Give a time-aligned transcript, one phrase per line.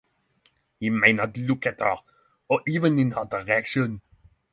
[0.79, 1.97] He may not look at her
[2.47, 4.01] or even in her direction.